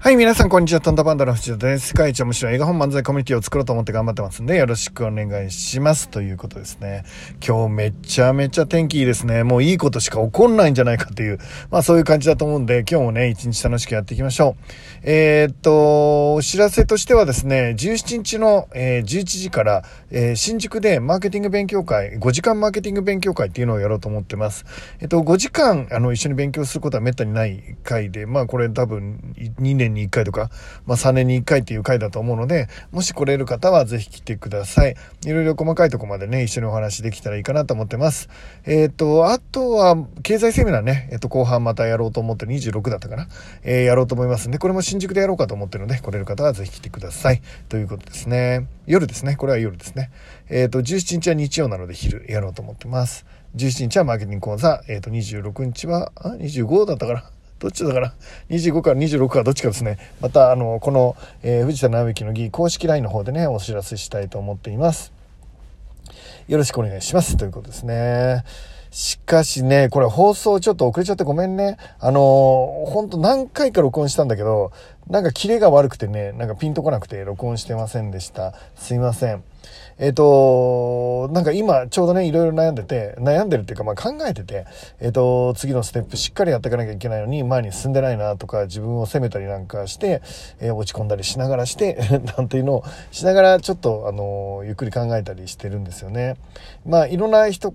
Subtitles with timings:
[0.00, 0.80] はい、皆さん、こんにちは。
[0.80, 1.88] トンタパンダの藤田です。
[1.88, 6.08] 世界一面白い映画本漫才コミュニティを作ろうと思って頑張ってますんで、よろしくお願いします。
[6.08, 7.04] ということですね。
[7.44, 9.42] 今日めちゃめちゃ天気いいですね。
[9.42, 11.40] もういいことしか起こんないんじゃないかっていう、
[11.72, 14.64] まあそういう感じだと思うんで、今日もね、一日楽しくやっていきましょう。
[15.02, 24.64] えー、っと、お知らせとしてはですね、17日の、えー、11時から、えー、新宿でマーケティング勉強会、5時間マーケティング勉強会っていうのをやろうと思ってます。
[25.00, 30.50] えっと、5時間、あの、一緒に勉強することはめったにない会で、まあこれ多分2年に1回とか、
[30.86, 34.96] まあ、3年に1回っていう回だと思うので、もし来れる方はぜひ来てください。
[35.24, 38.28] いろいろ細かいとこまでね、一緒にお話できたらいいかなと思ってます。
[38.64, 43.28] えっ、ー、と、あとは、経済セミナーね、えっ、ー、と、後半またやろうと思って26だったかな？
[43.62, 47.42] えー、やろうと思いますんで、これも新宿でやろうかと思ってるので、来れる方はぜひ来てください。
[47.68, 48.66] ということですね。
[48.86, 49.36] 夜ですね。
[49.36, 50.10] これは夜ですね。
[50.48, 53.26] えっ、と、17日は日曜なので昼やろうと思ってます。
[53.56, 57.30] 17日はマーケティング講座、えっ、と、26日は、あ、25だったかな？
[57.58, 58.14] どっちだから、
[58.50, 59.98] 25から26かどっちかですね。
[60.20, 65.12] また、あの、この、えー、藤田直之の議公式 LINE の方でね、お知らせしたいと思っています。
[66.46, 67.36] よろしくお願いします。
[67.36, 68.44] ということですね。
[68.90, 71.76] しかしね、これ放送ちょっと遅れちゃってごめんね。
[72.00, 74.72] あのー、ほんと何回か録音したんだけど、
[75.08, 78.54] なんかキレが悪くてね、なんかピンとこなくて録音してませんでした。
[78.76, 79.42] すいません。
[79.98, 84.64] えっ、ー、と、なんか今ちょうどね、いろいろ悩んでて、悩んでるっていうか、まあ考えてて、
[85.00, 90.22] えっ、ー、と、次のステップしっかりやっていかなきゃいけないのに、前に進んでないなとか、自分を責めたりなんかして、
[90.60, 91.98] えー、落ち込んだりしながらして、
[92.38, 96.36] なんていうのをしながら、ちょっと、あの、ゆっくり考えたりしてるんですよね。
[96.86, 97.74] まあ、いろんな人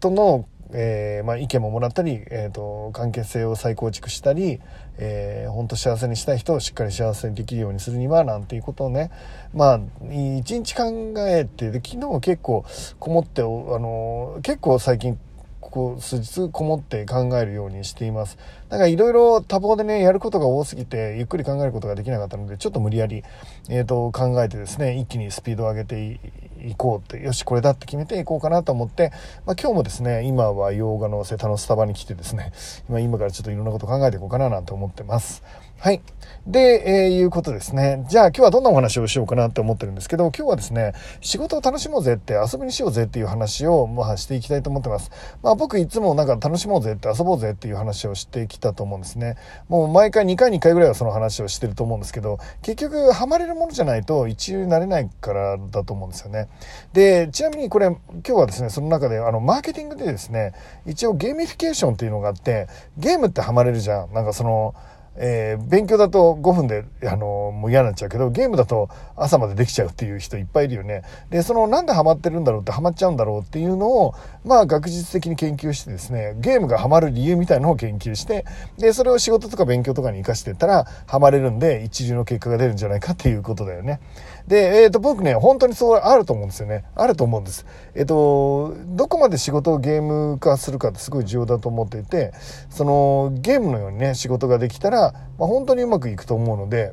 [0.00, 0.46] との
[0.78, 4.60] えー、まあ、意見ももらったり、えーと、関係性を再構築したり、
[4.98, 9.10] えー、本当幸せにしたい人をしっかり幸せにできるようにするにはなんていうことをね
[9.54, 9.80] まあ
[10.12, 12.66] 一日考えてで昨日結構
[12.98, 15.18] こもってあの結構最近
[15.60, 18.38] ここ数日こもって考えるようにしています。
[18.68, 23.22] なんかいろいろ多忙でね、やることが多すぎて、ゆっくり考えることができなかったので、ちょっと無理やり、
[23.68, 26.20] えっ、ー、と、考えてですね、一気にスピードを上げて
[26.64, 29.12] いこうって、よし、これだって決めていこうかなと思って、
[29.46, 32.52] まあ今日もですね、今は洋画の瀬田のスタバに来てですね、
[32.88, 35.42] 今今からちょっといろんなこと考えていこうかななんて思ってます。
[35.78, 36.00] はい。
[36.46, 38.06] で、えー、いうことですね。
[38.08, 45.10] じゃあ今日はどんなお話をしようかなって思ってるんですけど、今日はですね、仕事を楽しもうぜって、遊びにしようぜっていう話を、まあ、していきたいと思ってます。
[45.42, 49.36] まあ僕いつもなんか楽しもうぜって遊ぼうぜっていう話をしてきたと思うんですね。
[49.68, 56.48] もう毎回2回に1回ぐらいはその話をしてると思うんですけど、結局ハマれるものじゃないと一流になれないからだと思うんですよね。
[56.92, 60.52] で、ちなみにこれ今日はですね、その中であの、マーケティングでですね、
[60.86, 64.12] 一応ゲーミフィケーションっていうのがあって、ゲームってハマれるじゃん。
[64.12, 64.74] なんかその、
[65.18, 71.02] えー、勉強だと5分で、あのもう嫌になっちゃうけど、ゲームだと朝までできちゃうっていう人いっぱいいるよね。
[71.30, 78.44] で、そのなんでハマってるんだろうってハマっちゃうんだろうっていうのを、まあ学術的に研究してですね、ゲームがハマる理由みたいなのを研究して、
[78.78, 84.00] で、それを仕事とか勉強とかに活かしてったら、ハマれるんで一流の結果が出るんじゃないかっていうことだよね。
[84.48, 86.84] で、えっ、ー、と、僕ね、本当にそうあると思うんですよね。
[86.94, 87.66] あると思うんです。
[87.94, 92.32] えっ、ー、と、どこまで仕事をゲーム化するかってすごい重要だと思っていて、
[92.70, 96.92] その、ゲームのようにね、仕事ができたら、まあ、本当にうまくいくと思うので、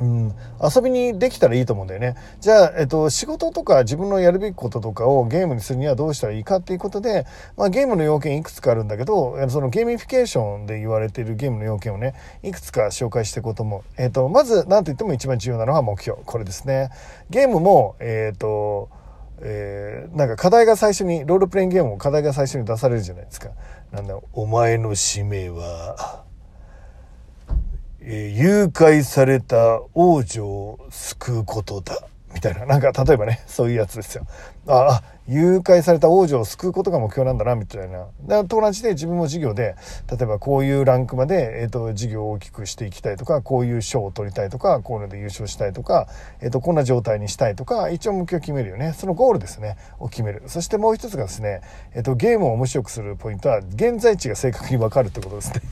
[0.00, 2.16] うん、遊びにできたらいいと思うんだよね。
[2.40, 13.82] じゃあ、えっと、仕事とか自分のやるべきこととかをゲームにするにはどうしたらいいかっていうことで、まあ、ゲームの要件いくつかあるんだけど、そのゲーミフィケーションで言われているゲームの要件をね、いくつか紹介していこうと思う。
[13.96, 16.18] えっと、まず、なんと言っても一番重要なのは目標。
[16.24, 16.90] これですね。
[17.30, 18.88] ゲームも、えっと、
[19.40, 23.50] えー、なんか課題が最初に、ロールプレイングゲームも課題が最初に出されるじゃないですか。
[23.92, 26.23] なんだ、お前の使命は、
[28.06, 31.96] 誘拐された王女を救うことだ。
[32.34, 32.66] みたいな。
[32.66, 34.26] なんか、例えばね、そういうやつですよ。
[34.66, 38.08] あ、あ、誘拐された王女を救うことが目標なんだな、みたいな。
[38.26, 39.74] だと同じで自分も授業で、
[40.10, 46.08] 例えばこういうランクまで、えっ、ー、と、授業を大きくしていきたいとか、こういう賞を取りたいとか、こういうので優勝したいとか、
[46.42, 48.92] えっ、ー、と、こんな状態にしたいとか、一応目標を決めるよね。
[48.92, 50.42] そのゴールですね、を決める。
[50.46, 51.62] そしてもう一つがですね、
[51.94, 55.62] えっ、ー、と、ゲームを面白くするポイントは、現在地が正確にわかるってことですね。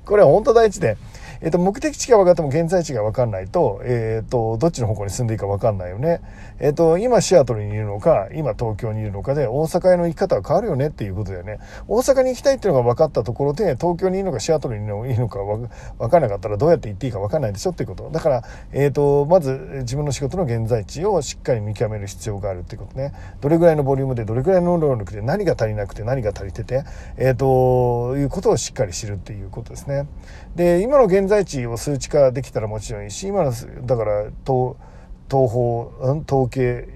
[0.06, 0.96] これは本当大事で、
[1.42, 6.20] えっ、と、目的地が分かっても現在地が分かんないと、えっ、と、どっちの方向に進んでいいか分かんないよね。
[6.58, 11.58] えっ、と、今シアトルにいるのか、今東京にいるのかで、大阪への行き方は変わるよねっていうことだよね。
[11.88, 15.68] 大阪に行きたいっていうのが分かったところで、東京にいるのかシアトルにいるのか分
[16.10, 18.10] かんなかったらどうやって行っていいか分かんないでしょっていうこと。
[18.10, 18.42] だから、
[18.72, 19.50] えっ、と、まず
[19.80, 23.12] 自分の仕事の現在地をしっかり見極める必要があるっていうことね。
[23.40, 26.84] どれぐらいのボリュームで、どれぐらいの能力で何が足りなくて何が足りてて、
[27.16, 30.06] えっ、と、いうことをしっかり知るっていうことですね。
[30.54, 33.52] で、今の現在地を数値化できたらもちろんいいし、今の、
[33.86, 34.76] だから、東、
[35.28, 35.92] 東方、
[36.28, 36.86] 統計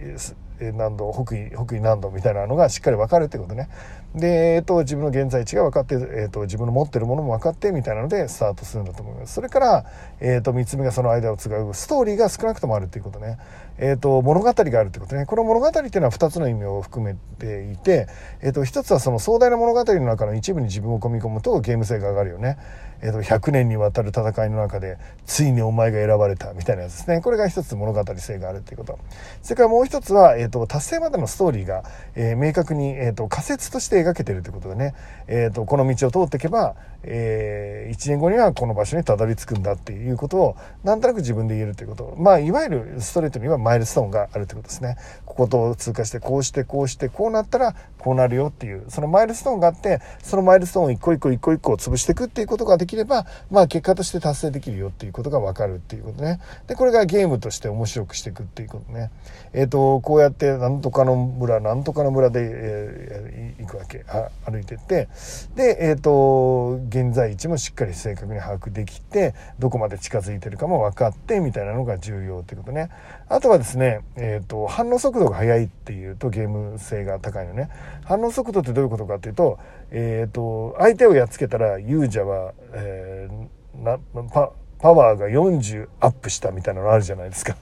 [0.61, 3.69] 何度、北緯、北緯何度みたいなのがしっかり分かるってことね。
[4.15, 9.35] で、えっ、と、自分の現在地が分かって、えっ、と、自分の持ってるものも分かってみたいなのでスタートするんだと思います。
[9.35, 9.85] それから、
[10.21, 13.39] えっ、と、三つ目がその間を継ぐストーリーが少なくともあるっていうことね。
[13.79, 15.27] えっ、と、物語があるってことね。
[15.27, 18.09] この物語っていうのは2つの意味を含めていて、
[18.43, 22.59] えっ、と、1つはその壮大な物語の中の一部に自分を込み込むとゲーム性が上がるよね。
[23.03, 27.21] えっ、と、100年にわたる戦いの中で、ついにお前が選ばれたみたいなやつですね。
[27.23, 28.99] これが一つ物語性があるっていうこと。
[29.43, 31.85] それからもう一つは、えっ、と、達成までのストーリーが、
[32.15, 34.95] え明確に、えっ、と、仮説として描けてるってことでね。
[35.27, 42.15] えっ、と、この道を通っていけば、えー、1年後にはこの場所にたどり着くんだっていうことをなんとなく自分で言えるということ。
[42.19, 44.97] まあいわゆるストレートにはマイルストーンがあるということですね。
[45.25, 56.41] ここと通過してこうしてこうしてこうなったらこうなるよっていうそのマイルストーンがあってそのマイルストーンを一個一個一個一個潰していくっていうことができればまあ結果として達成できるよっていうことが分かるっていうことね。
[56.67, 59.11] でこれがゲームとして面白くしていくっていうことね。
[59.53, 63.90] えっ、ー、とこうやってなんとかの村なんとかの村で、えー、行くわけ。
[64.45, 65.09] 歩いてって。
[65.55, 72.91] でえっ、ー、と現在地もしっかり正確に把握できてどこまで近づいてるかも分かってみたいなのが重要ってことね。
[73.29, 77.69] あとはですね、えーと、反応速度が速いっていうとゲーム性が高いのね。
[78.05, 79.59] 反応速度ってどういうことかっていうと,、
[79.91, 83.99] えーと、相手をやっつけたら勇者は、えー、な
[84.33, 87.55] パパワーが40アップしたみたいなのあるじゃないですか。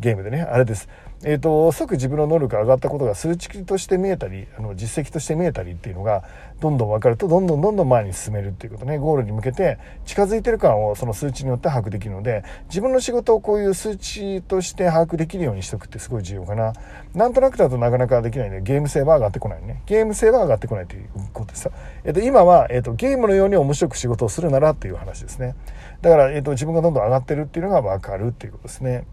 [0.00, 0.42] ゲームでね。
[0.42, 0.88] あれです。
[1.26, 6.22] えーと、即自分の能力が上がったことが数値として見えたりあの実績として見えたりっていうのが
[6.60, 8.98] どんどん分かるとどんどんどんどん前に進めるっていうことね。
[8.98, 16.74] ゴールに向けて近づいてる感をその数値によって把握できるので自分の仕事をこういう数値として把握できるようにしとくってすごい重要かな。
[17.14, 19.82] なんとなくだとなかなかできないんでゲーム性は上がってこないね。
[19.86, 21.70] ゲーム性は上がってこないということです
[22.04, 25.54] えーと、今は、えーと、ゲームのように面白く仕事をするならっていう話ですね。
[26.02, 29.04] だから、えーと自分がどんどん上がってるっていうのが分かるっていうことですね。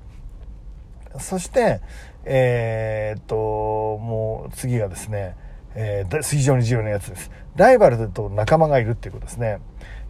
[1.19, 1.81] そして、
[2.23, 5.35] えー、っと、もう次がですね、
[5.75, 7.31] えー、非常に重要なやつです。
[7.55, 9.59] ライバルと仲間がいるっていうことですね。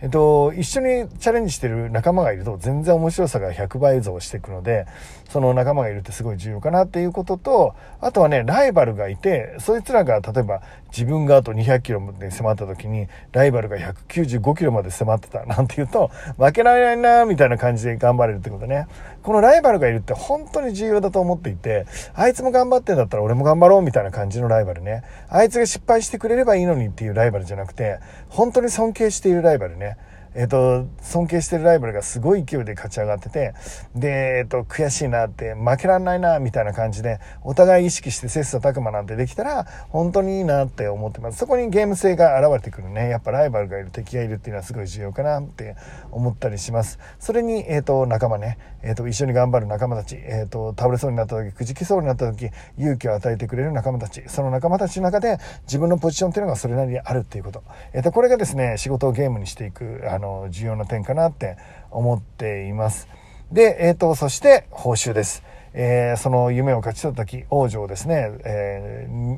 [0.01, 4.87] えっと、一緒にチャレンジしてる仲間がいると全然面白さが100倍増していくので、
[5.29, 18.87] その仲間がいるってすごい重要かなっていうことと、あとはね、ライバルがいて、そいつらが例えば自分があと200キロまで迫った時に、ライバルが195キロまで迫ってたなんて言うと、負けられないなみたいな感じで頑張れるってことね。
[19.21, 21.85] このライバルがいるって本当に重要だと思っていて、
[22.15, 25.03] あいつも頑張ってんだったら俺も頑張ろうみたいな感じのライバルね。
[25.29, 29.97] あいつが失敗してくれればいいのにっていうライバルじゃなくて、本当に尊敬しているライバルね。
[30.33, 33.53] えっ、と、尊敬してるライバルがすごい勢いで勝ち上がってて、
[33.95, 41.37] で、えっ、と、悔しいなって、負けらんないな、みたいな感じで、お互い意識して切磋琢磨なんてできたら、本当にいいなって思ってます。
[41.37, 43.09] そこにゲーム性が現れてくるね。
[43.09, 45.75] やっぱライバルがいる、敵がいるっていうのはすごい重要かなって
[46.11, 46.97] 思ったりします。
[47.19, 57.63] それに、えっ、と、仲間ね、えっ、と、一緒に頑張る仲間たち、えっ、と、倒れそうになった時、くじきそうになった時、勇気を与えてくれる仲間たち、その仲間たちの中で、自分のポジションっていうのがそれなりにあるっていうこと。
[57.91, 61.57] えっ、と、これがですね、仕事をゲームにしていく、あの、の重要な点かなって
[61.89, 63.09] 思っています。
[63.51, 65.43] で、えっ、ー、と、そして報酬です。
[65.73, 69.37] えー、その夢を勝ち取った時、王女をですね、えー、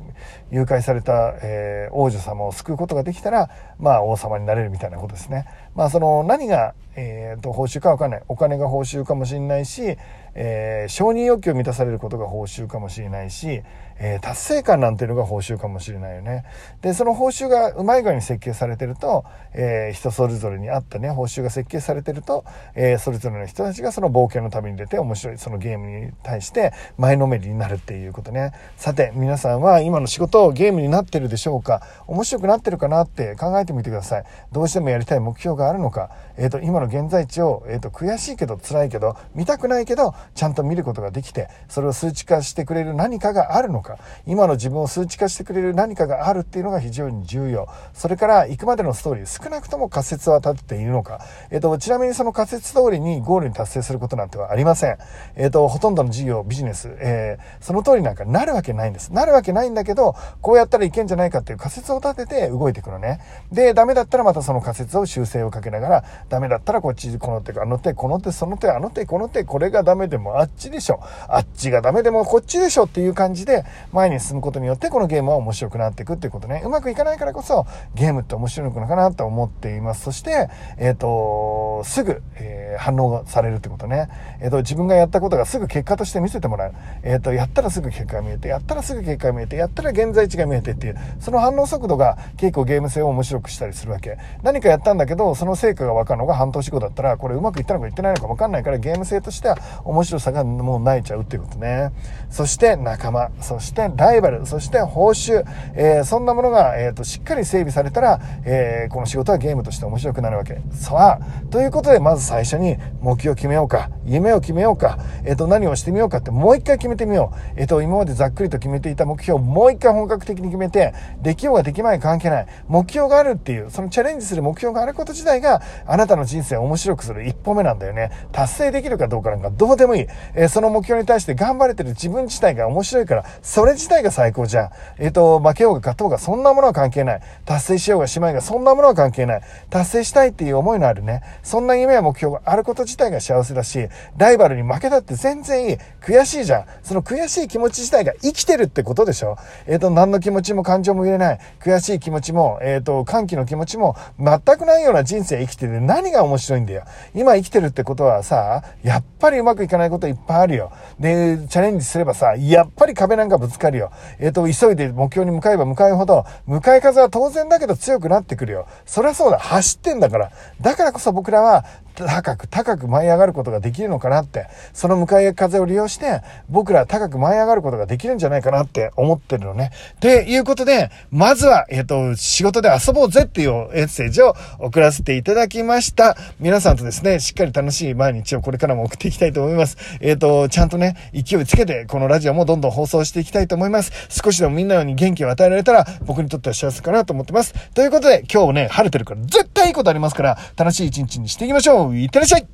[0.50, 5.46] 誘拐された、えー、王女様を救うことができたら、まあ王様になれるみたいなことですね。
[5.74, 8.22] まあその何が、えー、と報酬かわかんない。
[8.28, 9.96] お金が報酬かもしれないし、
[10.36, 13.62] えー、承認欲求を満たされることが報酬かもしれないし、
[13.98, 16.44] えー、達成感なんていうのが報酬かもしれないよね。
[16.82, 22.44] で、その報酬がうまい具合に設計されてると、えー、人それぞれに合ったね、報酬が設計されてると、
[22.74, 28.52] えー、それぞれの人たちがその冒険の旅に出て面白い、そのゲームに対して前のめりになるっていうことね。
[28.76, 31.82] さて、皆さんは今の仕事をゲームになってるでしょうか？
[32.08, 34.24] 面白くなってるかなって考えてみてください。
[34.50, 47.68] どうしてもやりたい目標があるのか、えっ、と、今の現在地を、えっ、と、悔しいけど辛いけど、見たくないけど、ちゃんと見ることができて、それを数値化してくれる何かがあるのか、今の自分を数値化してくれる何かがあるっていうのが非常に重要。
[47.92, 51.20] それから行くまでのストーリー、少なくとも仮説は立てているのか。
[51.50, 54.98] えっ、ー、と、ちなみにその仮説通りにゴールに達成することなんてはありません。
[55.36, 59.12] えっ、と、ほとんどの事業、ビジネス、えー、その通りなんかなるわけないんです。
[59.12, 63.20] なるわけないんだけど、こうやったらいけんじゃないかっていう仮説を立てて動いていくのね。
[63.52, 71.00] で、ダメだったらまたその仮説を修正をかけながら、ダメだったらこっち、この手、あの手、この手、その手、あの手、この手、これがダメでもあっちでしょ。
[71.28, 76.62] あっちがダメでもこっちでしょっていう感じで前に進むことによってこのゲームは面白くなっていくっていうことね。
[76.64, 80.02] うまくいかないからこそゲームって面白いのかなと思っています。
[80.02, 84.08] そして、えっ、ー、と、すぐ、えー、反応されるってことね。
[84.40, 86.74] えっ、ー、と、自分がやったことがすぐ結果として見せてもらう。
[87.02, 94.18] えっ、と、やったらすぐ結果が見えて、やったらすぐ結果が見えて、やったら現在地が見えてっていう、その反応速度が結構ゲーム性を面白くしたりするわけ。
[94.42, 101.92] 何かやったんだけど、その成果が分かるのが半年後だったら、これうまくいったのかいってないのか分かんないから、ゲーム性としては面白さがもう泣いちゃうっていうことね。
[102.30, 110.62] そして仲間、そしてライバル、そして報酬、えー、そんなものが、えっ、と、しっかり整備されたら、えこの仕事はゲームとして面白くなるわけ。
[110.72, 117.60] さあ、ということで、まず最初に目標を決めようか、夢を決めようか、えっ、と、何をしてみようかってもう一回決めてみよう。
[117.60, 122.46] えっ、と、今までざっくりと決めていた目標をもう一回本格的に決めて、できようができまい関係ない。
[122.66, 128.10] 目標があるっていう、そのチャレンジする目標があること自体が、あなたの人生を面白くする一歩目なんだよね。
[128.32, 130.06] 達成できるかどうかなんかどうでもいい。
[130.34, 134.70] えー、その目標に対して頑張れてる自分自体が面白いから、それ自体が最高じゃん。
[134.98, 137.20] えっ、ー、と、負けようが勝とうがそんなものは関係ない。
[137.44, 139.42] 達成しようがしまいがそんなものは関係ない。
[139.70, 145.78] 達成したいっていう思いのあるね、そんな夢や目標があること自体が幸せだし、ライバルに負けたって全然いい。
[146.00, 146.64] 悔しいじゃん。
[146.82, 149.36] その悔しい気持ち自体が生きてるってことでしょ
[149.66, 151.38] えっ、ー、と、何の気持ちも感情も言えない。
[151.60, 156.84] 悔しい気持ちも、えっ、ー、と、歓喜の気持ちも全くないような人生生生きてて何が面白いんだよ。
[157.14, 160.72] 今生きてるってことはさ、やっぱりうまくいかないこといっぱいあるよ。
[160.98, 163.90] で、チャレンジすればさ、やっぱり壁なんかぶつかるよ。
[164.18, 168.66] えっ、ー、と、急いで目標に向かえば向かうほど、向かい風は当然だけど強くなってくるよ。
[168.86, 169.38] そりゃそうだ。
[169.38, 170.30] 走ってんだから。
[170.60, 171.64] だからこそ僕らは
[171.94, 179.70] 高く高く舞い上がることができるのかなって、その向かい風を利用して、僕ら高く舞い上がることができるんじゃないかなって思ってるのね。
[180.00, 186.16] ということで、まずは、えっ、ー、と、仕事で遊ぼうぜっていうメッセージを送らせてていただきました。
[186.40, 189.76] 皆さんとですね、しっかり楽しい毎日をこれからも送っていきたいと思います。
[190.00, 193.92] えっ、ー、と、ちゃんとね、勢いつけて、このラジオもどんどん放送していきたいと思います。
[194.10, 197.54] 少しでもみんなに元気を与えられたら、僕にとっては幸せかなと思ってます。
[197.74, 201.96] ということで、今日ね、晴れてるから絶対いいことありますから、楽しい一日にしていきましょう。
[201.96, 202.46] いってらっしゃい